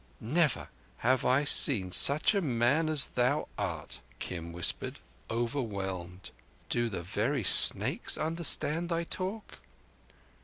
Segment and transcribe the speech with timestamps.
[0.19, 0.69] "Never
[1.05, 4.95] have I seen such a man as thou art," Kim whispered,
[5.29, 6.31] overwhelmed.
[6.69, 9.59] "Do the very snakes understand thy talk?"